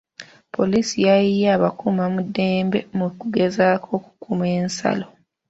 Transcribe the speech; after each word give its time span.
Poliisi 0.55 0.97
yayiye 1.07 1.47
abakuumaddembe 1.57 2.79
mu 2.97 3.07
kugezaako 3.19 3.87
okukuuma 3.97 4.45
ensalo. 4.59 5.05